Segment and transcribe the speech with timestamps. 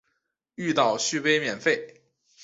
[0.55, 2.01] 遇到续杯免费